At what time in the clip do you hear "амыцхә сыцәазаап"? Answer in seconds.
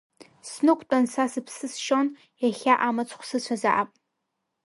2.87-3.89